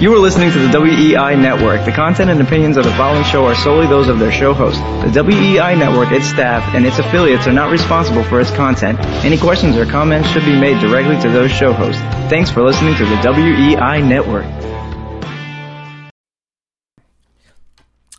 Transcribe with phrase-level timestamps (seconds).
[0.00, 1.84] You are listening to the WEI Network.
[1.84, 4.78] The content and opinions of the following show are solely those of their show host.
[5.12, 8.98] The WEI Network, its staff, and its affiliates are not responsible for its content.
[9.26, 12.00] Any questions or comments should be made directly to those show hosts.
[12.30, 14.46] Thanks for listening to the WEI Network.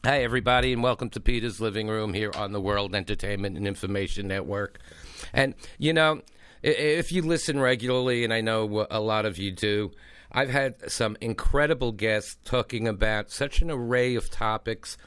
[0.03, 4.27] Hi, everybody, and welcome to Peter's Living Room here on the World Entertainment and Information
[4.27, 4.79] Network.
[5.33, 6.21] And, you know,
[6.61, 9.91] if you listen regularly, and I know a lot of you do,
[10.33, 14.97] I've had some incredible guests talking about such an array of topics.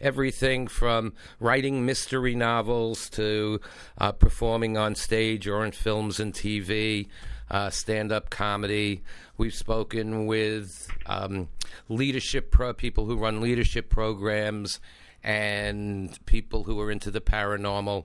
[0.00, 3.60] Everything from writing mystery novels to
[3.96, 7.08] uh, performing on stage or in films and TV,
[7.50, 9.02] uh, stand up comedy.
[9.38, 11.48] We've spoken with um,
[11.88, 14.80] leadership pro- people who run leadership programs
[15.22, 18.04] and people who are into the paranormal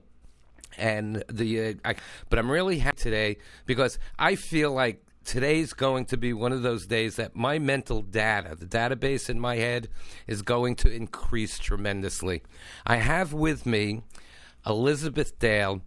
[0.78, 1.96] and the uh, I,
[2.30, 3.36] but I'm really happy today
[3.66, 8.02] because I feel like today's going to be one of those days that my mental
[8.02, 9.86] data, the database in my head,
[10.26, 12.42] is going to increase tremendously.
[12.84, 14.02] I have with me
[14.66, 15.82] Elizabeth Dale,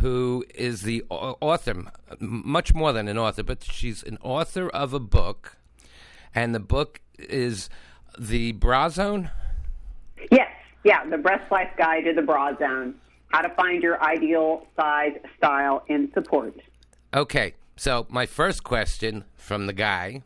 [0.00, 5.00] who is the author, much more than an author, but she's an author of a
[5.00, 5.58] book,
[6.34, 7.68] and the book is
[8.18, 9.30] The Bra Zone?
[10.30, 10.50] Yes,
[10.84, 12.94] yeah, The Breast Life Guide to the Bra Zone.
[13.28, 16.54] How to find your ideal size, style, and support.
[17.12, 17.52] Okay.
[17.76, 20.22] So, my first question from the guy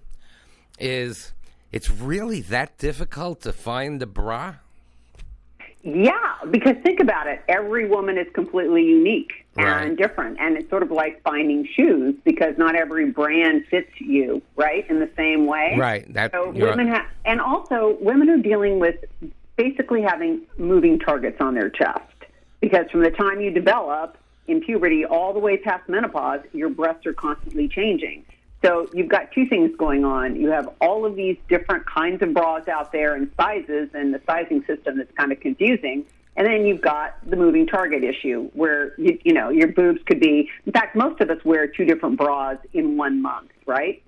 [0.78, 1.32] is
[1.72, 4.56] it's really that difficult to find a bra?
[5.82, 6.12] Yeah,
[6.50, 7.42] because think about it.
[7.48, 9.82] Every woman is completely unique Right.
[9.82, 10.38] and different.
[10.38, 15.00] And it's sort of like finding shoes because not every brand fits you, right, in
[15.00, 15.74] the same way.
[15.76, 16.12] Right.
[16.14, 18.96] That So women have, and also women are dealing with
[19.56, 22.00] basically having moving targets on their chest
[22.60, 24.16] because from the time you develop
[24.50, 28.24] in puberty all the way past menopause, your breasts are constantly changing.
[28.62, 30.36] So you've got two things going on.
[30.36, 34.20] You have all of these different kinds of bras out there and sizes, and the
[34.26, 36.04] sizing system that's kind of confusing.
[36.36, 40.20] And then you've got the moving target issue, where you, you know your boobs could
[40.20, 40.50] be.
[40.66, 44.02] In fact, most of us wear two different bras in one month, right?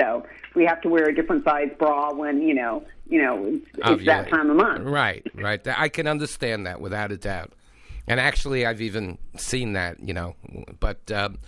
[0.00, 3.66] So we have to wear a different size bra when you know, you know, it's,
[3.76, 4.84] it's that time of month.
[4.84, 5.60] Right, right.
[5.66, 7.52] I can understand that without a doubt.
[8.08, 10.34] And actually, I've even seen that, you know.
[10.80, 11.38] But, um,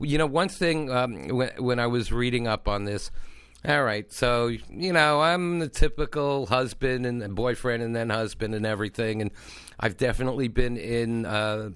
[0.00, 3.10] you know, one thing um, when, when I was reading up on this,
[3.66, 8.64] all right, so, you know, I'm the typical husband and boyfriend and then husband and
[8.64, 9.20] everything.
[9.20, 9.30] And
[9.78, 11.70] I've definitely been in uh,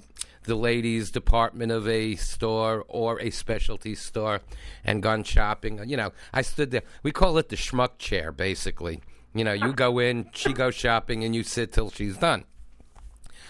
[0.44, 4.40] the ladies' department of a store or a specialty store
[4.84, 5.82] and gone shopping.
[5.86, 6.82] You know, I stood there.
[7.02, 9.00] We call it the schmuck chair, basically.
[9.34, 12.44] You know, you go in, she goes shopping, and you sit till she's done.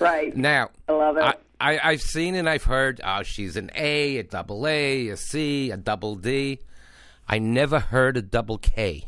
[0.00, 0.36] Right.
[0.36, 1.22] Now, I love it.
[1.22, 5.16] I, I, I've seen and I've heard, oh, she's an A, a double A, a
[5.16, 6.60] C, a double D.
[7.28, 9.04] I never heard a double K.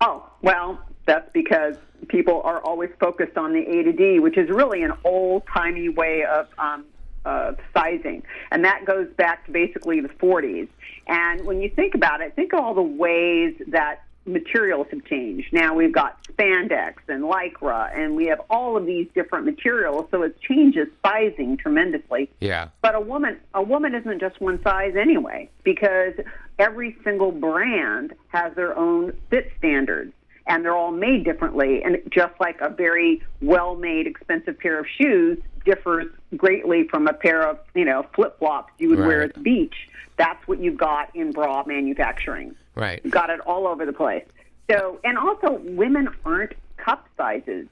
[0.00, 1.76] Oh, well, that's because
[2.08, 5.88] people are always focused on the A to D, which is really an old timey
[5.88, 6.84] way of um,
[7.24, 10.66] of sizing, and that goes back to basically the 40s.
[11.06, 15.52] And when you think about it, think of all the ways that materials have changed.
[15.52, 20.22] Now we've got spandex and lycra, and we have all of these different materials, so
[20.22, 22.30] it changes sizing tremendously.
[22.40, 22.68] Yeah.
[22.80, 26.14] But a woman, a woman isn't just one size anyway, because
[26.58, 30.12] every single brand has their own fit standards,
[30.46, 31.82] and they're all made differently.
[31.82, 36.06] And just like a very well-made, expensive pair of shoes differs
[36.36, 39.88] greatly from a pair of, you know, flip-flops you would wear at the beach.
[40.16, 42.54] That's what you've got in bra manufacturing.
[42.74, 43.08] Right.
[43.10, 44.24] Got it all over the place.
[44.70, 47.66] So, and also, women aren't cup sizes.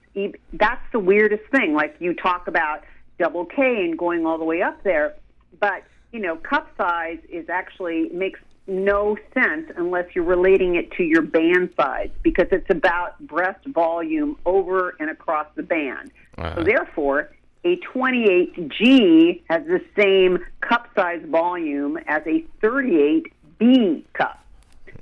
[0.52, 1.74] That's the weirdest thing.
[1.74, 2.84] Like you talk about
[3.18, 5.14] double K and going all the way up there,
[5.58, 11.02] but you know, cup size is actually makes no sense unless you're relating it to
[11.02, 16.10] your band size because it's about breast volume over and across the band.
[16.38, 16.56] Uh-huh.
[16.56, 17.30] So therefore,
[17.64, 24.39] a 28G has the same cup size volume as a 38B cup.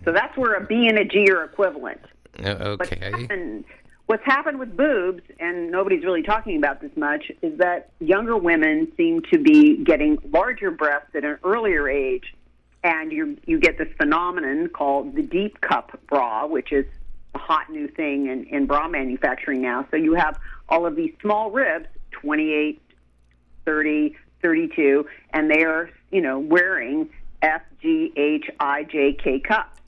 [0.04, 2.00] So that's where a B and a G are equivalent.
[2.42, 3.10] Uh, What's okay.
[3.10, 3.64] happened,
[4.06, 8.90] what's happened with boobs, and nobody's really talking about this much, is that younger women
[8.96, 12.34] seem to be getting larger breasts at an earlier age,
[12.84, 16.86] and you you get this phenomenon called the deep cup bra, which is
[17.34, 19.86] a hot new thing in, in bra manufacturing now.
[19.90, 22.80] So you have all of these small ribs, 28,
[23.64, 27.10] 30, 32, and they are, you know, wearing
[27.42, 29.80] F, G, H, I, J, K cups.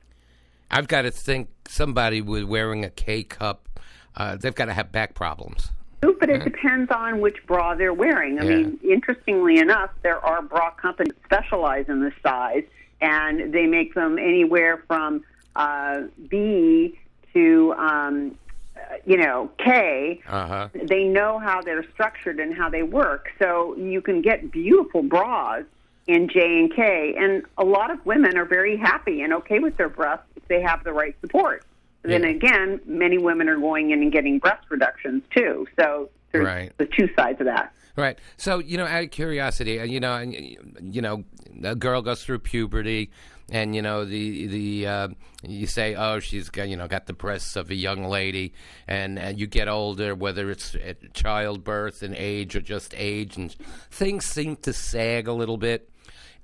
[0.71, 3.69] I've got to think somebody with wearing a K cup,
[4.17, 5.71] uh, they've got to have back problems.
[6.01, 8.39] But it depends on which bra they're wearing.
[8.41, 8.57] I Yeah.
[8.57, 12.65] mean, interestingly enough, there are bra companies that specialize in this size,
[13.01, 15.25] and they make them anywhere from
[15.57, 16.99] uh, B
[17.35, 18.37] to um,
[18.77, 20.21] uh, you know K.
[20.29, 20.69] Uh-huh.
[20.75, 23.31] They know how they're structured and how they work.
[23.39, 25.65] So you can get beautiful bras
[26.06, 29.76] in J and K, and a lot of women are very happy and okay with
[29.76, 31.64] their breasts if they have the right support.
[32.02, 32.31] Then Yeah.
[32.31, 35.67] again, many women are going in and getting breast reductions too.
[35.79, 36.73] So there's Right.
[36.79, 37.73] the two sides of that.
[37.97, 38.19] Right.
[38.37, 40.32] So, you know, out of curiosity, uh, you know, and,
[40.81, 41.25] you know,
[41.62, 43.11] a girl goes through puberty,
[43.50, 45.08] and you know the the uh,
[45.43, 48.55] you say, oh, she's got you know got the breasts of a young lady,
[48.87, 53.52] and, and you get older, whether it's at childbirth and age or just age, and
[53.91, 55.91] things seem to sag a little bit.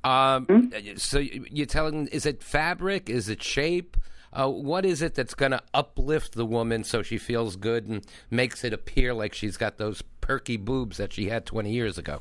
[0.05, 3.09] Um, So you- you're telling, is it fabric?
[3.11, 3.97] Is it shape?
[4.33, 8.05] Uh, what is it that's going to uplift the woman so she feels good and
[8.31, 12.21] makes it appear like she's got those perky boobs that she had 20 years ago?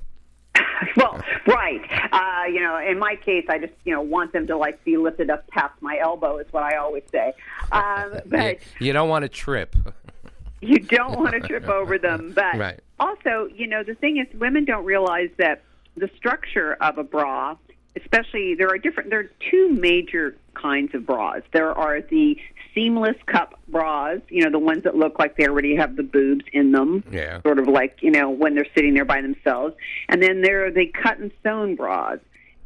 [0.98, 1.81] well, right.
[2.12, 4.98] Uh, you know, in my case, I just you know want them to like be
[4.98, 7.33] lifted up past my elbow is what I always say.
[7.72, 9.75] Um, but You, you don't want to trip.
[10.62, 12.31] you don't want to trip over them.
[12.33, 12.80] But Right.
[13.00, 15.63] also, you know, the thing is, women don't realize that
[15.98, 17.56] the structure of a bra,
[17.95, 19.09] especially there are different.
[19.09, 21.42] There are two major kinds of bras.
[21.53, 22.38] There are the
[22.74, 26.45] seamless cup bras, you know, the ones that look like they already have the boobs
[26.51, 27.42] in them, Yeah.
[27.42, 29.75] sort of like you know when they're sitting there by themselves.
[30.09, 32.19] And then there are the cut and sewn bras.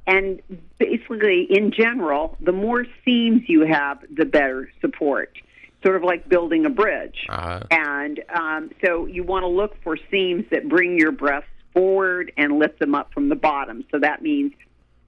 [0.08, 0.42] And
[0.80, 5.38] basically, in general, the more seams you have, the better support.
[5.84, 7.26] Sort of like building a bridge.
[7.30, 7.62] Uh-huh.
[7.72, 12.58] And um, so you want to look for seams that bring your breasts forward and
[12.60, 13.86] lift them up from the bottom.
[13.92, 14.52] So that means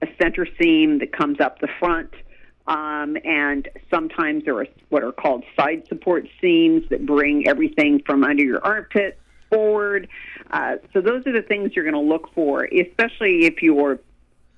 [0.02, 2.10] a center seam that comes up the front.
[2.66, 8.22] Um, and sometimes there are what are called side support seams that bring everything from
[8.22, 9.18] under your armpit
[9.50, 10.08] forward.
[10.50, 13.98] Uh, so those are the things you're going to look for, especially if you're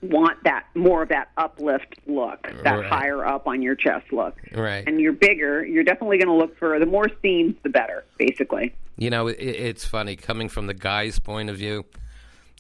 [0.03, 2.85] want that more of that uplift look, that Right.
[2.85, 4.37] higher up on your chest look.
[4.53, 4.85] Right.
[4.87, 8.75] And you're bigger, you're definitely going to look for the more seams, the better, basically.
[8.97, 11.87] You know, it, it's funny coming from the guy's point of view.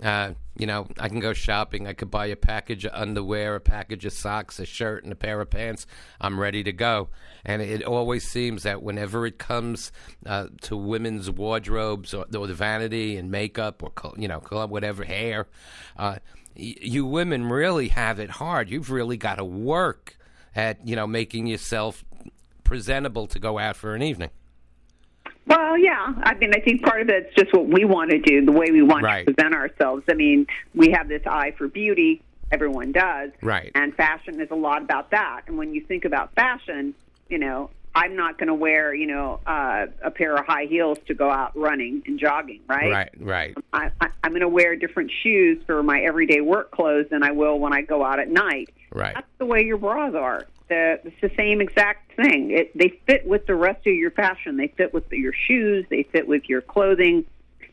[0.02, 1.86] Uh, you know, I can go shopping.
[1.86, 5.16] I could buy a package of underwear, a package of socks, a shirt, and a
[5.16, 5.86] pair of pants.
[6.20, 7.08] I'm ready to go.
[7.44, 9.92] And it always seems that whenever it comes
[10.26, 15.04] uh, to women's wardrobes or, or the vanity and makeup or you know, col- whatever
[15.04, 15.46] hair,
[15.96, 16.16] uh,
[16.56, 18.70] y- you women really have it hard.
[18.70, 20.16] You've really got to work
[20.56, 22.04] at you know making yourself
[22.62, 24.30] presentable to go out for an evening.
[25.46, 26.12] Well, yeah.
[26.22, 28.70] I mean, I think part of it's just what we want to do, the way
[28.70, 29.26] we want Right.
[29.26, 30.04] to present ourselves.
[30.08, 32.22] I mean, we have this eye for beauty.
[32.50, 33.30] Everyone does.
[33.42, 33.70] Right.
[33.74, 35.42] And fashion is a lot about that.
[35.46, 36.94] And when you think about fashion,
[37.28, 40.98] you know, I'm not going to wear, you know, uh, a pair of high heels
[41.06, 42.90] to go out running and jogging, right?
[42.90, 43.54] Right, right.
[43.72, 47.30] I, I, I'm going to wear different shoes for my everyday work clothes than I
[47.30, 48.70] will when I go out at night.
[48.92, 49.14] Right.
[49.14, 50.44] That's the way your bras are.
[50.68, 52.50] The, it's the same exact thing.
[52.50, 54.56] It, they fit with the rest of your fashion.
[54.56, 55.84] They fit with your shoes.
[55.90, 57.24] They fit with your clothing.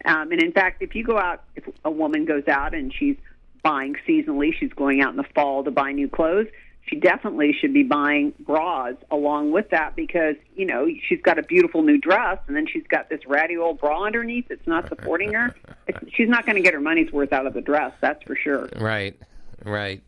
[0.06, 3.18] Um, and in fact, if you go out, if a woman goes out and she's
[3.64, 6.48] buying seasonally, she's going out in the fall to buy new clothes.
[6.88, 11.44] She definitely should be buying bras along with that because you know she's got a
[11.44, 15.34] beautiful new dress and then she's got this ratty old bra underneath that's not supporting
[15.34, 15.56] her.
[15.88, 18.36] It's, she's not going to get her money's worth out of the dress, that's for
[18.36, 18.70] sure.
[18.80, 19.20] Right,
[19.66, 20.02] right.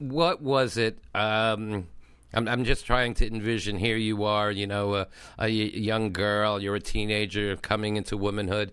[0.00, 0.98] What was it?
[1.14, 1.86] Um,
[2.32, 3.76] I'm, I'm just trying to envision.
[3.76, 5.06] Here you are, you know,
[5.38, 6.60] a young girl.
[6.60, 8.72] You're a teenager coming into womanhood.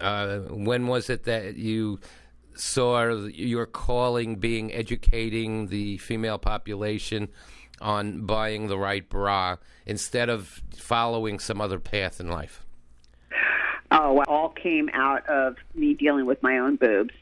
[0.00, 2.00] Uh, when was it that you
[2.54, 7.28] saw your calling being educating the female population
[7.80, 12.64] on buying the right bra instead of following some other path in life?
[13.90, 17.12] Oh, well, all came out of me dealing with my own boobs.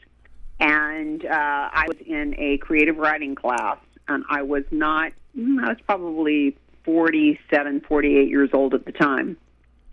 [0.61, 1.29] And uh,
[1.73, 3.77] I was in a creative writing class,
[4.07, 9.37] and I was not, mm, I was probably 47, 48 years old at the time.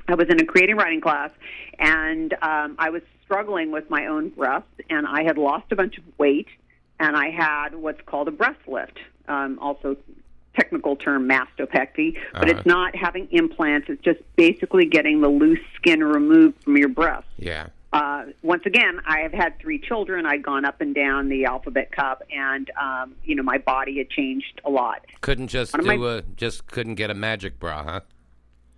[0.09, 1.31] I was in a creative writing class,
[1.79, 5.97] and um, I was struggling with my own breasts, and I had lost a bunch
[5.99, 6.49] of weight,
[7.01, 9.97] and I had what's called a breast lift, um, also
[10.55, 12.59] technical term mastopexy, but Uh-huh.
[12.59, 13.89] it's not having implants.
[13.89, 17.27] It's just basically getting the loose skin removed from your breast.
[17.39, 17.69] Yeah.
[17.93, 20.27] Uh, once again, I have had three children.
[20.27, 24.11] I'd gone up and down the alphabet cup, and um, you know my body had
[24.11, 25.07] changed a lot.
[25.23, 28.01] Couldn't just do my- a just couldn't get a magic bra, huh?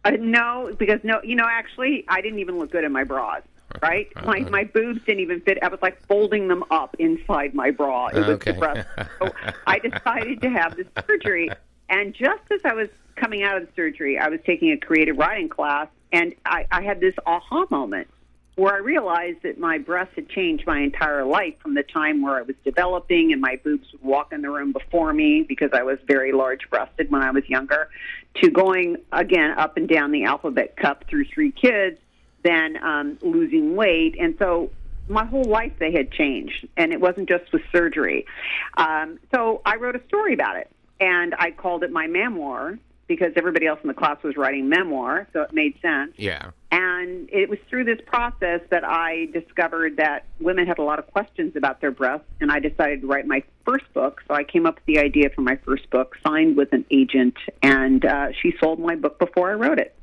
[0.05, 3.43] Uh, no, because no, you know, actually, I didn't even look good in my bras.
[3.83, 5.59] Right, my my boobs didn't even fit.
[5.63, 8.09] I was like folding them up inside my bra.
[8.09, 8.53] It was Okay.
[8.53, 8.85] depressing.
[9.21, 9.31] So
[9.67, 11.51] I decided to have this surgery,
[11.89, 15.17] and just as I was coming out of the surgery, I was taking a creative
[15.19, 18.09] writing class, and I, I had this aha moment.
[18.61, 22.37] Where I realized that my breasts had changed my entire life from the time where
[22.37, 25.83] I was developing and my boobs would walk in the room before me because I
[25.83, 27.89] was very large breasted when I was younger,
[28.43, 31.99] to going again up and down the alphabet cup through three kids,
[32.43, 34.17] then um, losing weight.
[34.21, 34.71] And so
[35.09, 38.27] my whole life they had changed, and it wasn't just with surgery.
[38.77, 43.33] Um, so I wrote a story about it, and I called it my memoir because
[43.37, 46.13] everybody else in the class was writing memoir, so it made sense.
[46.17, 46.51] Yeah.
[46.71, 46.90] And
[47.31, 51.57] it was through this process that I discovered that women had a lot of questions
[51.57, 54.23] about their breasts, and I decided to write my first book.
[54.27, 57.37] So I came up with the idea for my first book, signed with an agent,
[57.63, 59.95] and uh, she sold my book before I wrote it.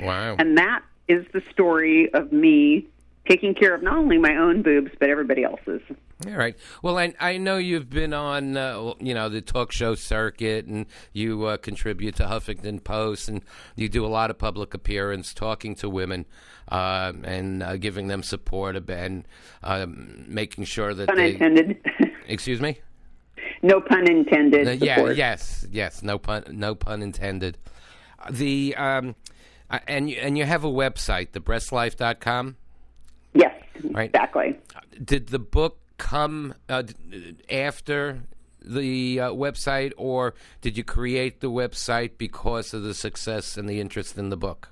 [0.00, 0.36] Wow.
[0.38, 2.86] And that is the story of me
[3.30, 5.80] taking care of not only my own boobs but everybody else's.
[6.26, 6.56] All right.
[6.82, 10.86] Well, I I know you've been on uh, you know the talk show circuit, and
[11.12, 13.42] you uh, contribute to Huffington Post, and
[13.76, 16.26] you do a lot of public appearance, talking to women,
[16.68, 19.26] uh, and uh, giving them support and
[19.62, 21.32] um, making sure that pun they.
[21.32, 21.78] intended.
[22.26, 22.78] Excuse me.
[23.62, 24.68] no pun intended.
[24.68, 25.10] Uh, yeah.
[25.10, 25.66] Yes.
[25.70, 26.02] Yes.
[26.02, 26.44] No pun.
[26.50, 27.56] No pun intended.
[28.30, 29.14] The um,
[29.70, 32.56] uh, and you, and you have a website, thebreastlife.com.
[33.84, 34.10] Right.
[34.10, 34.58] Exactly.
[35.02, 36.82] Did the book come uh,
[37.50, 38.22] after
[38.62, 43.80] the uh, website, or did you create the website because of the success and the
[43.80, 44.68] interest in the book?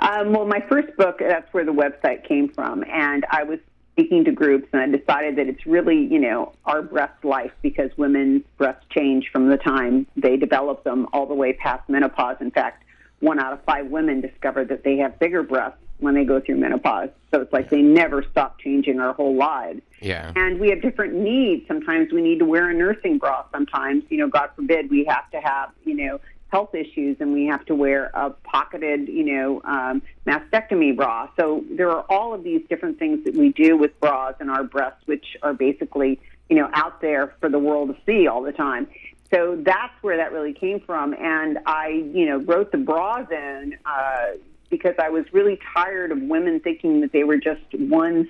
[0.00, 2.84] Um, well, my first book, that's where the website came from.
[2.92, 3.58] And I was
[3.92, 7.90] speaking to groups, and I decided that it's really, you know, our breast life because
[7.96, 12.36] women's breasts change from the time they develop them all the way past menopause.
[12.40, 12.84] In fact,
[13.20, 16.56] one out of five women discover that they have bigger breasts when they go through
[16.56, 17.10] menopause.
[17.32, 19.80] So it's like they never stop changing our whole lives.
[20.00, 20.32] Yeah.
[20.36, 21.66] And we have different needs.
[21.66, 23.44] Sometimes we need to wear a nursing bra.
[23.52, 27.46] Sometimes, you know, God forbid, we have to have, you know, health issues and we
[27.46, 31.28] have to wear a pocketed, you know, um, mastectomy bra.
[31.36, 34.62] So there are all of these different things that we do with bras and our
[34.62, 38.52] breasts, which are basically, you know, out there for the world to see all the
[38.52, 38.86] time.
[39.32, 41.14] So that's where that really came from.
[41.14, 44.26] And I, you know, wrote the bra zone uh,
[44.70, 48.28] because I was really tired of women thinking that they were just one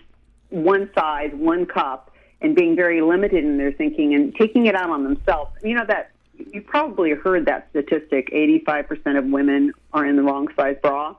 [0.50, 4.90] one size, one cup, and being very limited in their thinking and taking it out
[4.90, 5.50] on themselves.
[5.62, 6.10] You know that
[6.52, 11.14] you probably heard that statistic: eighty-five percent of women are in the wrong size bra.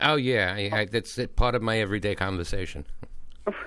[0.00, 2.84] Oh yeah, I, I, that's part of my everyday conversation.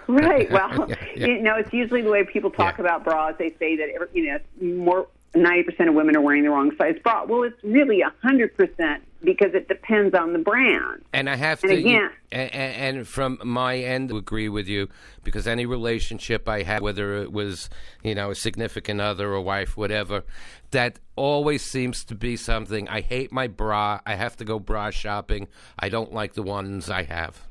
[0.07, 0.49] Right.
[0.51, 1.27] Well, Yeah, yeah.
[1.27, 2.85] you know, it's usually the way people talk Yeah.
[2.85, 3.35] about bras.
[3.39, 4.39] They say that you know
[4.83, 7.25] more ninety percent of women are wearing the wrong size bra.
[7.25, 11.03] Well, it's really a hundred percent because it depends on the brand.
[11.13, 14.89] And I have And to, again- and, and from my end, agree with you
[15.23, 17.69] because any relationship I had, whether it was
[18.03, 20.23] you know a significant other or wife, whatever,
[20.71, 22.87] that always seems to be something.
[22.89, 23.99] I hate my bra.
[24.05, 25.47] I have to go bra shopping.
[25.77, 27.47] I don't like the ones I have.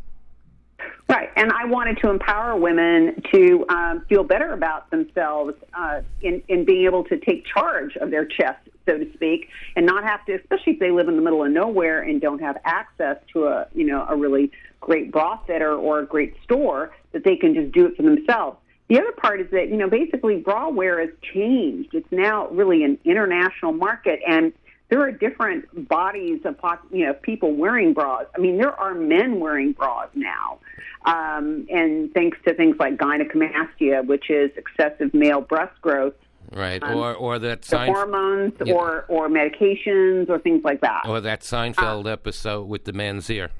[1.09, 6.41] Right, and I wanted to empower women to um, feel better about themselves uh, in
[6.47, 10.25] in being able to take charge of their chest, so to speak, and not have
[10.27, 13.47] to, especially if they live in the middle of nowhere and don't have access to
[13.47, 17.55] a you know a really great bra fitter or a great store, that they can
[17.55, 18.57] just do it for themselves.
[18.89, 21.93] The other part is that you know basically bra wear has changed.
[21.93, 24.53] It's now really an international market, and
[24.91, 26.57] there are different bodies of
[26.93, 28.27] you know people wearing bras.
[28.37, 30.59] I mean, there are men wearing bras now,
[31.07, 36.15] um, and thanks to things like gynecomastia, which is excessive male breast growth,
[36.53, 38.75] Right, or or that the Sein- hormones Yeah.
[38.75, 41.03] or or medications or things like that.
[41.09, 43.51] or that Seinfeld episode with the man's ear.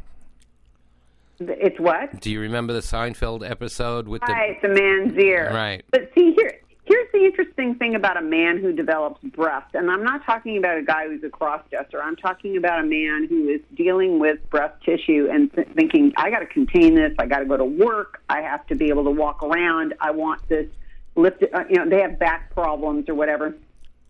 [1.39, 2.21] It's what?
[2.21, 4.55] Do you remember the Seinfeld episode with the?
[4.61, 5.51] The man's ear.
[5.55, 5.83] Right.
[5.91, 6.61] But see here.
[6.91, 10.77] Here's the interesting thing about a man who develops breast, and I'm not talking about
[10.77, 12.03] a guy who's a cross-dresser.
[12.03, 16.31] I'm talking about a man who is dealing with breast tissue and th- thinking, I
[16.31, 17.15] got to contain this.
[17.17, 18.21] I got to go to work.
[18.29, 19.95] I have to be able to walk around.
[20.01, 20.67] I want this
[21.15, 21.55] lifted.
[21.55, 23.57] Uh, you know, they have back problems or whatever.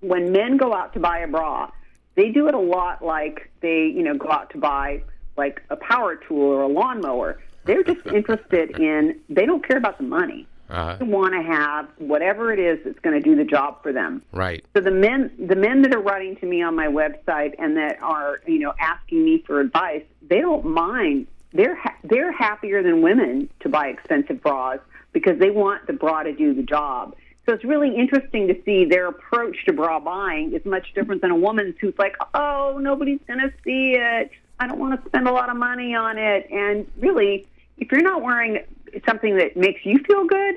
[0.01, 1.71] When men go out to buy a bra,
[2.15, 5.03] they do it a lot like they, you know, go out to buy
[5.37, 7.43] like a power tool or a lawnmower.
[7.67, 9.21] They're just interested in.
[9.29, 12.99] They don't care about the money Uh, They want to have whatever it is that's
[13.01, 14.23] going to do the job for them.
[14.33, 14.65] right.
[14.75, 18.03] So the men, the men that are writing to me on my website and that
[18.03, 21.27] are, you know, asking me for advice, they don't mind.
[21.53, 24.79] They're ha- they're happier than women to buy expensive bras
[25.13, 27.17] because they want the bra to do the job.
[27.47, 31.33] So it's really interesting to see their approach to bra buying is much different than
[31.33, 34.31] a woman's who's like, oh, nobody's going to see it.
[34.61, 36.49] I don't want to spend a lot of money on it.
[36.51, 37.47] And really,
[37.79, 38.63] if you're not wearing
[39.07, 40.57] something that makes you feel good,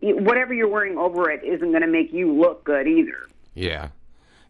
[0.00, 3.28] whatever you're wearing over it isn't going to make you look good either.
[3.54, 3.88] Yeah.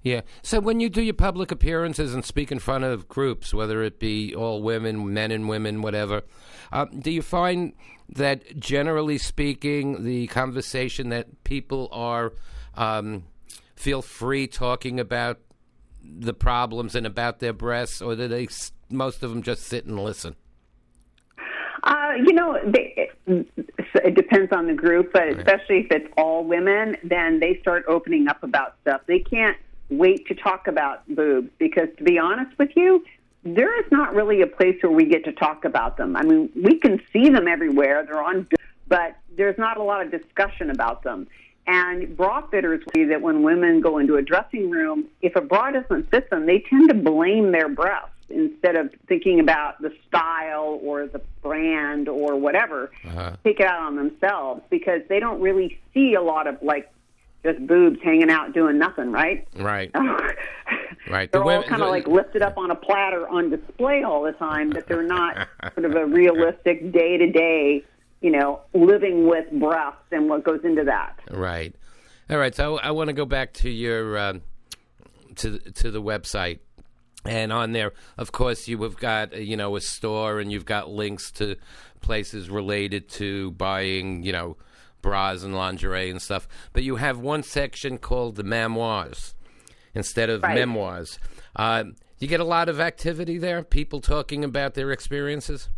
[0.02, 0.22] Yeah.
[0.42, 4.00] So when you do your public appearances and speak in front of groups, whether it
[4.00, 6.22] be all women, men and women, whatever,
[6.72, 7.72] uh, do you find
[8.08, 12.32] that generally speaking, the conversation that people are
[12.74, 13.24] um,
[13.76, 15.38] feel free talking about
[16.04, 18.48] the problems and about their breasts, or do they
[18.90, 20.34] most of them just sit and listen?
[21.82, 23.46] Uh, you know, they, it,
[23.94, 28.28] it depends on the group, but especially if it's all women, then they start opening
[28.28, 29.00] up about stuff.
[29.06, 29.56] They can't
[29.90, 33.04] wait to talk about boobs because, to be honest with you,
[33.44, 36.16] there is not really a place where we get to talk about them.
[36.16, 38.46] I mean, we can see them everywhere; they're on,
[38.86, 41.26] but there's not a lot of discussion about them.
[41.66, 45.72] And bra fitters see that when women go into a dressing room, if a bra
[45.72, 50.78] doesn't fit them, they tend to blame their breasts instead of thinking about the style
[50.82, 52.90] or the brand or whatever.
[53.04, 53.36] Uh-huh.
[53.44, 56.90] Take it out on themselves because they don't really see a lot of like
[57.44, 59.46] just boobs hanging out doing nothing, right?
[59.56, 59.90] Right.
[61.10, 61.30] right.
[61.32, 64.32] They're the all kind of like lifted up on a platter on display all the
[64.32, 67.84] time, but they're not sort of a realistic day to day
[68.22, 71.18] you know, living with breasts and what goes into that.
[71.30, 71.74] Right.
[72.30, 72.54] All right.
[72.54, 74.32] So I want to go back to your uh,
[75.36, 76.60] to to the website.
[77.24, 80.90] And on there, of course, you have got you know a store, and you've got
[80.90, 81.56] links to
[82.00, 84.56] places related to buying you know
[85.02, 86.48] bras and lingerie and stuff.
[86.72, 89.34] But you have one section called the memoirs
[89.94, 90.54] instead of right.
[90.54, 91.18] memoirs.
[91.54, 91.84] Uh,
[92.18, 93.62] you get a lot of activity there.
[93.62, 95.68] People talking about their experiences.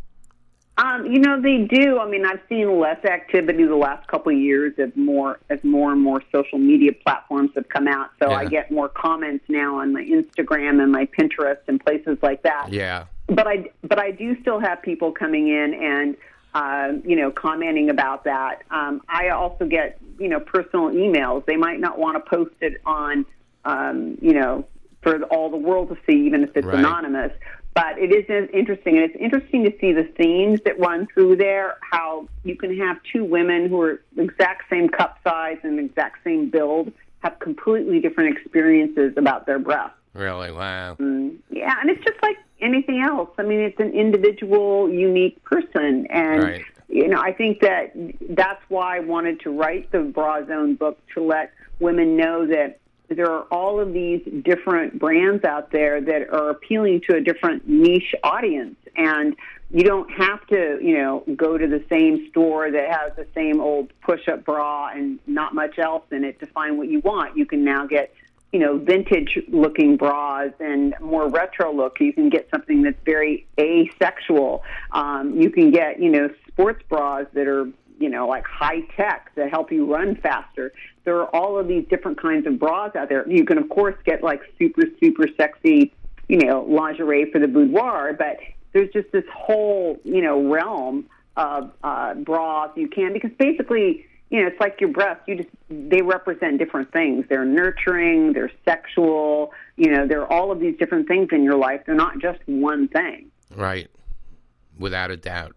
[0.76, 2.00] Um, you know, they do.
[2.00, 5.92] I mean, I've seen less activity the last couple of years as more as more
[5.92, 8.10] and more social media platforms have come out.
[8.20, 8.36] So yeah.
[8.36, 12.72] I get more comments now on my Instagram and my Pinterest and places like that.
[12.72, 13.04] Yeah.
[13.28, 16.16] But I but I do still have people coming in and
[16.54, 18.62] uh, you know commenting about that.
[18.72, 21.46] Um, I also get you know personal emails.
[21.46, 23.24] They might not want to post it on
[23.64, 24.66] um, you know
[25.02, 26.78] for all the world to see, even if it's right.
[26.78, 27.32] anonymous
[27.74, 31.76] but it is interesting, and it's interesting to see the themes that run through there.
[31.80, 36.50] How you can have two women who are exact same cup size and exact same
[36.50, 36.92] build
[37.24, 39.90] have completely different experiences about their breath.
[40.12, 40.52] Really?
[40.52, 40.94] Wow.
[41.00, 43.30] Mm, yeah, and it's just like anything else.
[43.38, 46.64] I mean, it's an individual, unique person, and right.
[46.88, 47.92] you know, I think that
[48.30, 52.78] that's why I wanted to write the Bra Zone book to let women know that
[53.08, 57.68] there are all of these different brands out there that are appealing to a different
[57.68, 58.76] niche audience.
[58.96, 59.36] And
[59.70, 63.60] you don't have to you know go to the same store that has the same
[63.60, 67.36] old push-up bra and not much else in it to find what you want.
[67.36, 68.14] You can now get
[68.52, 71.98] you know vintage looking bras and more retro look.
[72.00, 74.62] You can get something that's very asexual.
[74.92, 79.30] Um, you can get you know sports bras that are you know, like high tech
[79.36, 80.72] that help you run faster.
[81.04, 83.28] There are all of these different kinds of bras out there.
[83.28, 85.92] You can, of course, get like super, super sexy,
[86.28, 88.38] you know, lingerie for the boudoir, but
[88.72, 94.40] there's just this whole, you know, realm of uh, bras you can, because basically, you
[94.40, 95.22] know, it's like your breasts.
[95.26, 97.26] You just they represent different things.
[97.28, 98.32] They're nurturing.
[98.32, 99.52] They're sexual.
[99.76, 101.82] You know, they're all of these different things in your life.
[101.86, 103.30] They're not just one thing.
[103.54, 103.88] Right.
[104.78, 105.54] Without a doubt.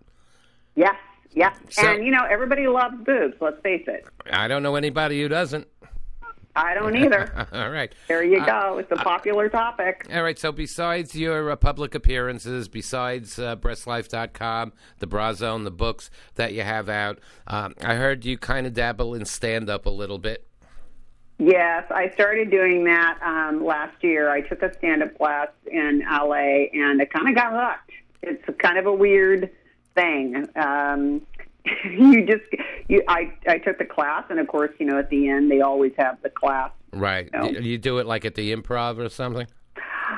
[0.75, 0.95] Yes.
[1.33, 3.35] Yeah, so, and you know everybody loves boobs.
[3.39, 4.07] Let's face it.
[4.31, 5.67] I don't know anybody who doesn't.
[6.57, 7.47] I don't either.
[7.53, 7.93] all right.
[8.07, 8.73] There you go.
[8.75, 10.07] Uh, it's a popular uh, topic.
[10.11, 10.37] All right.
[10.39, 16.53] So, besides your uh, public appearances, besides uh, breastlife.com, the Bra Zone, the books that
[16.53, 20.17] you have out, um, I heard you kind of dabble in stand up a little
[20.17, 20.47] bit.
[21.39, 24.31] Yes, I started doing that um, last year.
[24.31, 27.91] I took a stand up class in LA and I kind of got hooked.
[28.23, 29.51] It's kind of a weird
[29.97, 30.47] thing.
[30.55, 31.21] Um,
[31.85, 32.45] you just
[32.87, 35.61] you I I took the class, and of course, you know, at the end they
[35.61, 36.71] always have the class.
[36.93, 37.29] Right.
[37.33, 37.59] You, know.
[37.59, 39.47] you do it like at the improv or something.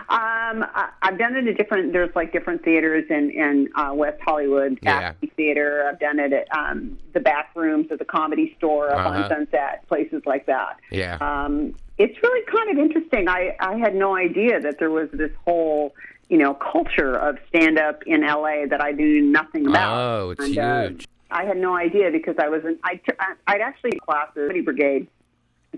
[0.10, 1.94] Um, I, I've done it at different.
[1.94, 5.14] There's like different theaters in in uh, West Hollywood, yeah.
[5.36, 5.88] Theater.
[5.88, 9.24] I've done it at um, the back rooms of the Comedy Store up uh-huh.
[9.24, 10.78] on Sunset, places like that.
[10.92, 11.18] Yeah.
[11.22, 13.28] Um, it's really kind of interesting.
[13.28, 15.94] I I had no idea that there was this whole
[16.30, 19.98] you know, culture of stand up in LA that I knew nothing about.
[19.98, 21.04] Oh, it's and, uh, huge.
[21.04, 23.00] Uh, I had no idea because I was in, I,
[23.48, 25.08] I'd actually classes, Comedy Brigade.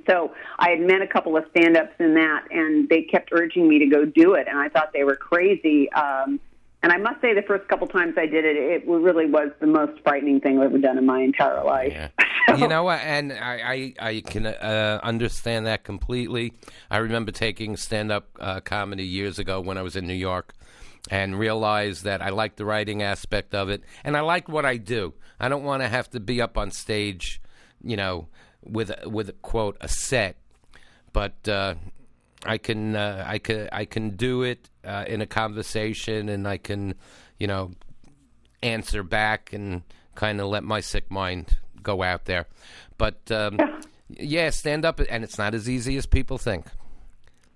[0.07, 3.67] So I had met a couple of stand ups in that, and they kept urging
[3.67, 5.91] me to go do it, and I thought they were crazy.
[5.91, 6.39] Um,
[6.83, 9.67] and I must say, the first couple times I did it, it really was the
[9.67, 11.93] most frightening thing I've ever done in my entire life.
[11.93, 12.09] Yeah.
[12.57, 13.01] you know what?
[13.01, 16.53] And I, I, I can uh, understand that completely.
[16.89, 20.53] I remember taking stand up uh, comedy years ago when I was in New York
[21.09, 23.83] and realized that I liked the writing aspect of it.
[24.03, 25.13] And I like what I do.
[25.39, 27.41] I don't want to have to be up on stage,
[27.83, 28.27] you know,
[28.63, 30.37] with, with quote, a set.
[31.13, 31.75] But uh,
[32.45, 36.57] I can uh, I can I can do it uh, in a conversation, and I
[36.57, 36.95] can
[37.37, 37.71] you know
[38.63, 39.83] answer back and
[40.15, 42.47] kind of let my sick mind go out there.
[42.97, 43.59] But um,
[44.09, 46.65] yeah, stand up, and it's not as easy as people think.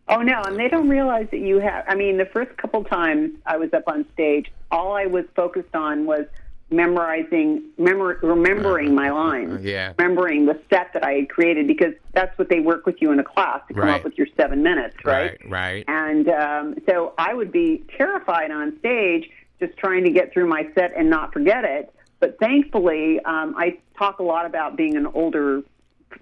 [0.07, 1.83] Oh no, and they don't realize that you have.
[1.87, 5.73] I mean, the first couple times I was up on stage, all I was focused
[5.73, 6.25] on was
[6.71, 9.93] memorizing, memor- remembering my lines, Yeah.
[9.97, 13.19] remembering the set that I had created because that's what they work with you in
[13.19, 13.95] a class to come Right.
[13.95, 15.37] up with your seven minutes, right?
[15.45, 15.85] Right, right.
[15.87, 20.67] And um, so I would be terrified on stage, just trying to get through my
[20.75, 21.93] set and not forget it.
[22.19, 25.61] But thankfully, um, I talk a lot about being an older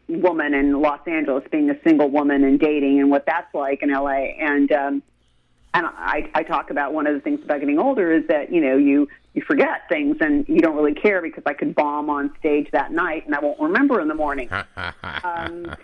[0.10, 3.90] woman in Los Angeles, being a single woman and dating, and what that's like in
[3.92, 4.34] LA.
[4.40, 5.04] And um,
[5.74, 8.62] and I, I talk about one of the things about getting older is that you
[8.62, 12.32] know you you forget things and you don't really care because I could bomb on
[12.38, 14.50] stage that night and I won't remember in the morning.
[15.24, 15.76] Um,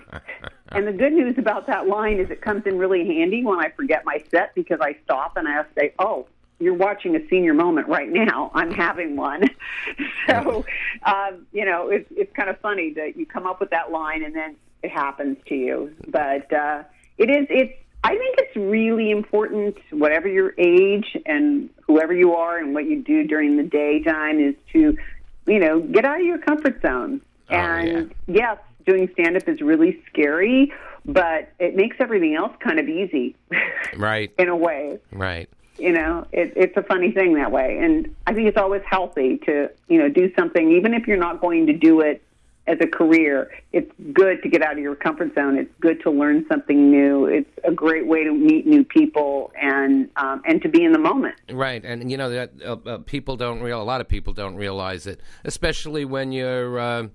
[0.69, 3.69] and the good news about that line is it comes in really handy when I
[3.69, 6.27] forget my set because I stop and I say, "Oh,
[6.59, 8.51] you're watching a senior moment right now.
[8.53, 9.49] I'm having one."
[10.27, 10.65] so,
[11.03, 14.23] um, you know, it's it's kind of funny that you come up with that line
[14.23, 15.93] and then it happens to you.
[16.07, 16.83] But uh,
[17.17, 17.73] it is it's.
[18.03, 23.01] I think it's really important, whatever your age and whoever you are and what you
[23.01, 24.97] do during the daytime, is to,
[25.45, 27.21] you know, get out of your comfort zone.
[27.49, 30.71] Oh, and yes, doing stand up is really scary,
[31.05, 33.35] but it makes everything else kind of easy
[33.97, 34.99] right, in a way.
[35.11, 35.49] right.
[35.77, 37.79] You know, it, it's a funny thing that way.
[37.79, 41.39] And I think it's always healthy to, you know, do something, even if you're not
[41.41, 42.21] going to do it
[42.67, 43.49] as a career.
[43.73, 45.57] It's good to get out of your comfort zone.
[45.57, 47.25] It's good to learn something new.
[47.25, 50.99] It's a great way to meet new people and um, and to be in the
[50.99, 51.35] moment.
[51.51, 53.81] Right, and you know that uh, uh, people don't real.
[53.81, 57.07] A lot of people don't realize it, especially when you're uh,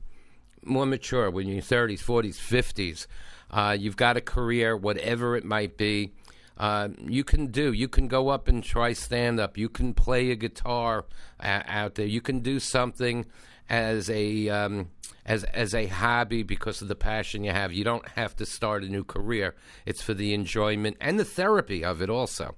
[0.64, 3.06] more mature, when you're thirties, forties, fifties.
[3.50, 6.12] Uh, you've got a career, whatever it might be.
[6.56, 7.72] Uh, you can do.
[7.72, 9.58] You can go up and try stand up.
[9.58, 11.04] You can play a guitar
[11.40, 12.06] uh, out there.
[12.06, 13.26] You can do something
[13.68, 14.90] as a um,
[15.26, 17.72] as as a hobby because of the passion you have.
[17.72, 19.54] You don't have to start a new career.
[19.86, 22.54] It's for the enjoyment and the therapy of it also.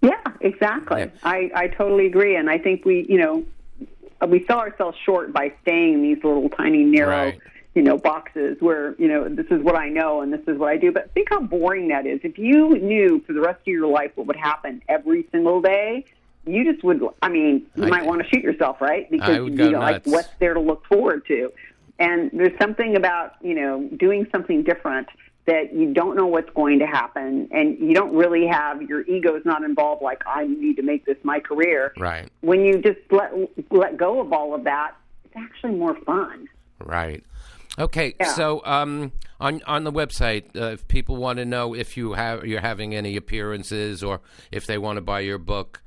[0.00, 1.00] Yeah, exactly.
[1.00, 1.08] Yeah.
[1.24, 2.36] I, I totally agree.
[2.36, 3.44] And I think we, you know,
[4.28, 7.40] we sell ourselves short by staying in these little tiny narrow, Right.
[7.74, 10.68] you know, boxes where, you know, this is what I know and this is what
[10.68, 10.92] I do.
[10.92, 12.20] But think how boring that is.
[12.22, 16.04] If you knew for the rest of your life what would happen every single day,
[16.46, 19.10] you just would, I mean, you I- might want to shoot yourself, right?
[19.10, 21.52] Because I would you know, like, what's there to look forward to?
[21.98, 25.08] And there's something about, you know, doing something different
[25.48, 29.40] that you don't know what's going to happen and you don't really have your ego's
[29.46, 31.94] not involved like I need to make this my career.
[31.98, 32.28] Right.
[32.42, 33.32] When you just let
[33.70, 36.48] let go of all of that, it's actually more fun.
[36.78, 37.24] Right.
[37.78, 38.14] Okay.
[38.20, 38.34] Yeah.
[38.34, 42.44] So um, on on the website, uh, if people want to know if you have
[42.44, 44.20] you're having any appearances or
[44.52, 45.82] if they want to buy your book,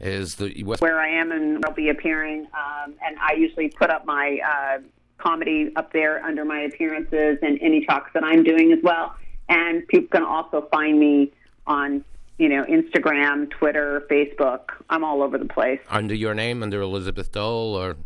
[0.00, 3.90] is the what, Where I am and I'll be appearing um, and I usually put
[3.90, 4.78] up my uh,
[5.18, 9.14] comedy up there under my appearances and any talks that I'm doing as well.
[9.48, 11.32] And people can also find me
[11.66, 12.04] on
[12.38, 14.70] you know Instagram, Twitter, Facebook.
[14.90, 15.80] I'm all over the place.
[15.90, 17.96] under your name, under Elizabeth Dole or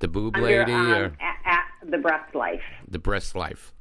[0.00, 2.62] the Boob Under, Lady um, or at, at the Breast Life.
[2.88, 3.72] the Breast Life.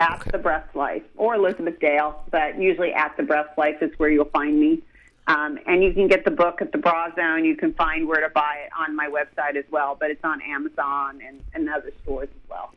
[0.00, 4.10] at the Breast Life or Elizabeth Dale, but usually at the Breast Life is where
[4.10, 4.82] you'll find me.
[5.28, 7.44] Um, and you can get the book at the Bra Zone.
[7.44, 10.40] You can find where to buy it on my website as well, but it's on
[10.40, 12.72] Amazon and, and other stores as well.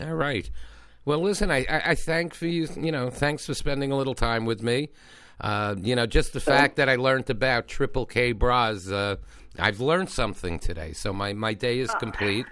[0.00, 0.48] All right.
[1.04, 2.68] Well, listen, I, I, I thank for you.
[2.76, 4.90] You know, thanks for spending a little time with me.
[5.40, 9.16] Uh, you know, just the fact that I learned about Triple K bras, uh,
[9.58, 10.92] I've learned something today.
[10.92, 12.46] So my, my day is complete.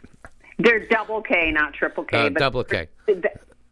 [0.58, 2.16] They're double K, not triple K.
[2.16, 2.88] Uh, but double K.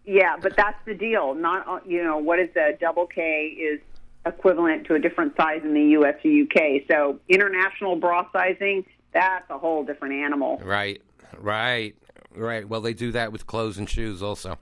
[0.04, 1.34] Yeah, but that's the deal.
[1.34, 3.80] Not uh, you know what is a double K is
[4.26, 6.14] equivalent to a different size in the U.S.
[6.24, 6.84] or U.K.
[6.90, 10.60] So international bra sizing, that's a whole different animal.
[10.62, 11.02] Right,
[11.38, 11.94] right,
[12.34, 12.68] right.
[12.68, 14.58] Well, they do that with clothes and shoes also.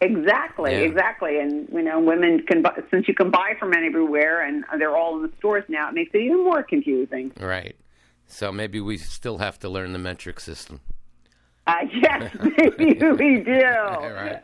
[0.00, 0.78] Exactly, Yeah.
[0.78, 1.38] exactly.
[1.40, 5.16] And you know, women can buy, since you can buy from everywhere and they're all
[5.16, 5.88] in the stores now.
[5.88, 7.32] It makes it even more confusing.
[7.40, 7.74] Right.
[8.26, 10.80] So maybe we still have to learn the metric system.
[11.68, 13.62] Uh, yes, maybe we do.
[13.62, 14.42] All right.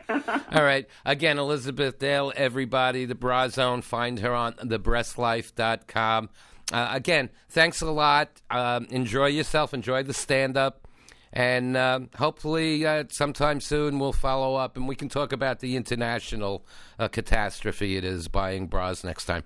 [0.53, 0.87] All right.
[1.07, 3.81] Again, Elizabeth Dale, everybody, the Bra Zone.
[3.81, 6.29] Find her on thebreastlife.com.
[6.73, 8.31] Uh, again, thanks a lot.
[8.51, 9.73] Um, enjoy yourself.
[9.73, 10.87] Enjoy the stand up.
[11.33, 15.77] And uh, hopefully, uh, sometime soon, we'll follow up and we can talk about the
[15.77, 16.65] international
[16.99, 19.45] uh, catastrophe it is buying bras next time.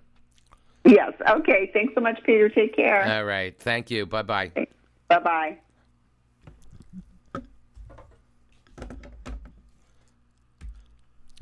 [0.84, 1.12] Yes.
[1.30, 1.70] Okay.
[1.72, 2.48] Thanks so much, Peter.
[2.48, 3.18] Take care.
[3.18, 3.58] All right.
[3.58, 4.04] Thank you.
[4.04, 4.52] Bye bye.
[5.08, 5.58] bye bye.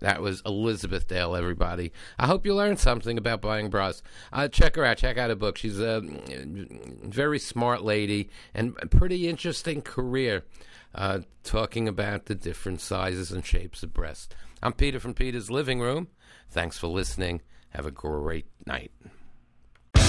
[0.00, 1.92] That was Elizabeth Dale, everybody.
[2.18, 4.02] I hope you learned something about buying bras.
[4.32, 4.98] Uh, check her out.
[4.98, 5.56] Check out her book.
[5.56, 6.02] She's a
[7.02, 10.44] very smart lady and a pretty interesting career
[10.94, 14.34] uh, talking about the different sizes and shapes of breasts.
[14.62, 16.08] I'm Peter from Peter's Living Room.
[16.50, 17.40] Thanks for listening.
[17.70, 18.92] Have a great night.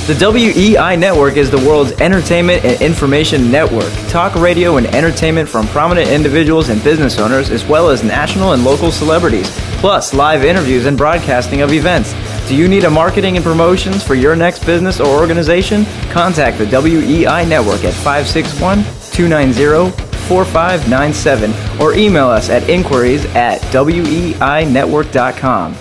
[0.07, 3.91] The WEI Network is the world's entertainment and information network.
[4.07, 8.63] Talk radio and entertainment from prominent individuals and business owners, as well as national and
[8.63, 9.49] local celebrities,
[9.81, 12.13] plus live interviews and broadcasting of events.
[12.47, 15.83] Do you need a marketing and promotions for your next business or organization?
[16.09, 19.91] Contact the WEI Network at 561 290
[20.29, 25.75] 4597 or email us at inquiries at weinetwork.com.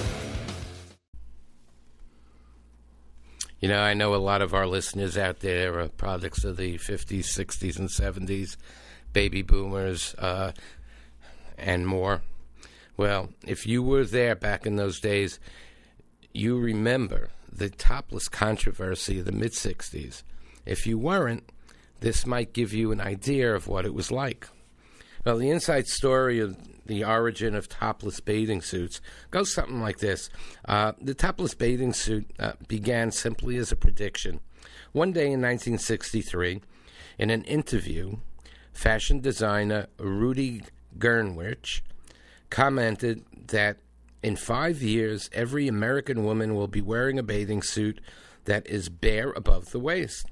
[3.60, 6.76] You know, I know a lot of our listeners out there are products of the
[6.76, 8.56] 50s, 60s, and 70s,
[9.12, 10.52] baby boomers, uh,
[11.56, 12.22] and more.
[12.98, 15.40] Well, if you were there back in those days,
[16.34, 20.22] you remember the topless controversy of the mid 60s.
[20.66, 21.48] If you weren't,
[22.00, 24.48] this might give you an idea of what it was like.
[25.24, 30.30] Well, the inside story of the origin of topless bathing suits goes something like this.
[30.66, 34.40] Uh, the topless bathing suit uh, began simply as a prediction.
[34.92, 36.62] One day in 1963,
[37.18, 38.16] in an interview,
[38.72, 40.62] fashion designer Rudi
[40.98, 41.80] Gernreich
[42.50, 43.78] commented that
[44.22, 48.00] in five years, every American woman will be wearing a bathing suit
[48.44, 50.26] that is bare above the waist.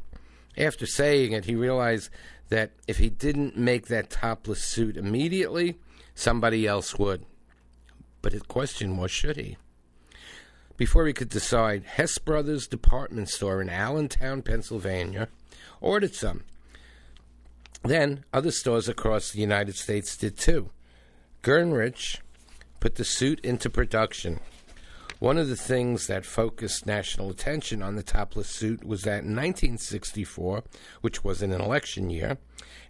[0.56, 2.10] After saying it, he realized
[2.48, 5.78] that if he didn't make that topless suit immediately,
[6.14, 7.24] somebody else would.
[8.22, 9.56] But the question was should he?
[10.76, 15.28] Before he could decide, Hess Brothers Department Store in Allentown, Pennsylvania,
[15.80, 16.42] ordered some.
[17.84, 20.70] Then other stores across the United States did too.
[21.42, 22.18] Gernreich
[22.80, 24.40] put the suit into production.
[25.20, 29.36] One of the things that focused national attention on the topless suit was that in
[29.36, 30.64] 1964,
[31.02, 32.38] which was an election year,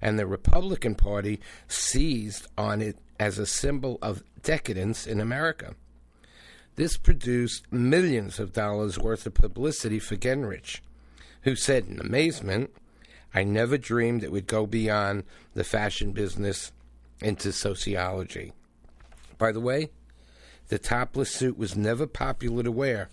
[0.01, 5.75] and the Republican Party seized on it as a symbol of decadence in America.
[6.77, 10.81] This produced millions of dollars worth of publicity for Gernreich,
[11.45, 12.71] who said in amazement,
[13.33, 16.71] I never dreamed it would go beyond the fashion business
[17.23, 18.53] into sociology.
[19.39, 19.89] By the way,
[20.69, 23.09] the topless suit was never popular to wear.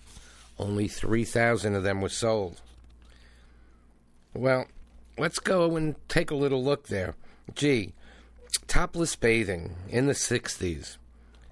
[0.60, 2.60] Only 3,000 of them were sold.
[4.34, 4.66] Well,
[5.18, 7.16] let's go and take a little look there.
[7.56, 7.94] Gee,
[8.72, 10.96] topless bathing in the 60s.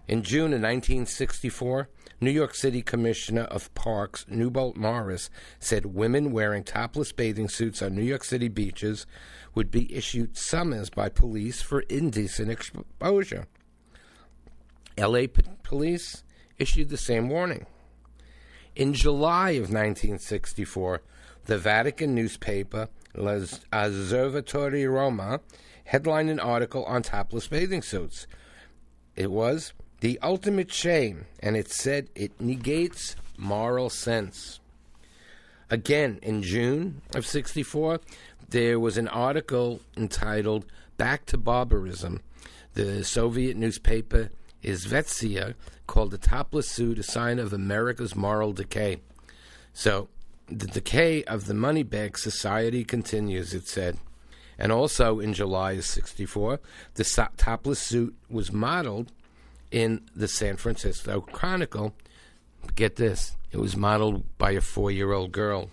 [0.07, 1.89] In June of 1964,
[2.21, 5.29] New York City Commissioner of Parks Newbold Morris
[5.59, 9.05] said women wearing topless bathing suits on New York City beaches
[9.53, 13.47] would be issued summons by police for indecent exposure.
[14.97, 16.23] LA p- police
[16.57, 17.65] issued the same warning.
[18.77, 21.01] In July of 1964,
[21.47, 25.41] the Vatican newspaper L'Osservatore Roma
[25.89, 28.27] headlined an article on topless bathing suits.
[29.15, 34.59] It was the ultimate shame, and it said it negates moral sense.
[35.71, 38.01] Again, in June of 64,
[38.49, 42.21] there was an article entitled Back to Barbarism.
[42.75, 44.29] The Soviet newspaper
[44.63, 45.55] Izvestia
[45.87, 48.97] called the topless suit a sign of America's moral decay.
[49.73, 50.07] So,
[50.47, 53.97] the decay of the money bag society continues, it said.
[54.59, 56.59] And also in July of 64,
[56.95, 59.13] the topless suit was modeled
[59.71, 61.95] in the San Francisco Chronicle.
[62.75, 65.69] Get this, it was modeled by a four year old girl.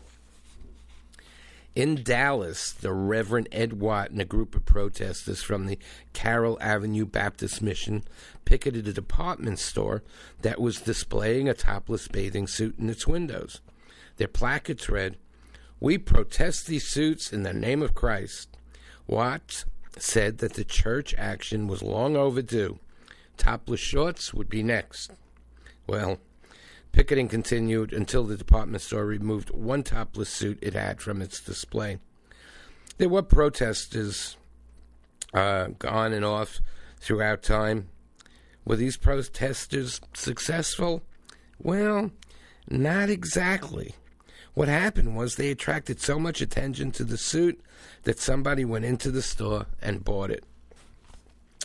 [1.75, 5.79] In Dallas, the Reverend Ed Watt and a group of protesters from the
[6.15, 8.05] Carroll Avenue Baptist Mission
[8.45, 10.03] picketed a department store
[10.41, 13.61] that was displaying a topless bathing suit in its windows.
[14.17, 15.17] Their placards read,
[15.81, 18.57] We protest these suits in the name of Christ.
[19.07, 19.65] Watt
[19.99, 22.79] said that the church action was long overdue.
[23.37, 25.13] Topless shorts would be next.
[25.87, 26.19] Well,
[26.97, 31.99] Picketing continued until the department store removed one topless suit it had from its display.
[32.97, 34.39] There were protesters
[35.35, 36.59] uh, on and off
[36.99, 37.91] throughout time.
[38.65, 41.03] Were these protesters successful?
[41.63, 42.13] Well,
[42.71, 43.95] not exactly.
[44.57, 47.61] What happened was they attracted so much attention to the suit
[48.05, 50.45] that somebody went into the store and bought it.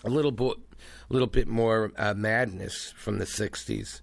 [0.04, 0.58] A little bit,
[1.08, 4.02] little bit more uh, madness from the '60s.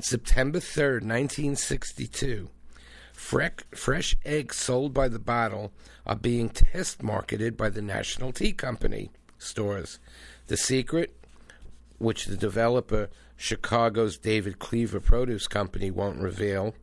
[0.00, 2.48] September 3rd, 1962,
[3.12, 5.70] fresh eggs sold by the bottle
[6.06, 9.98] are being test marketed by the National Tea Company stores.
[10.46, 11.14] The secret
[11.98, 16.74] which the developer Chicago's David Cleaver Produce Company won't reveal,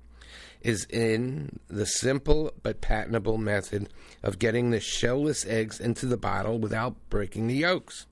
[0.61, 3.89] is in the simple but patentable method
[4.23, 8.05] of getting the shellless eggs into the bottle without breaking the yolks.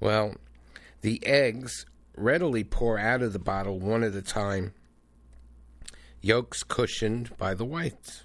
[0.00, 0.36] Well,
[1.02, 1.84] the eggs
[2.16, 4.72] readily pour out of the bottle one at a time,
[6.20, 8.24] yolks cushioned by the whites.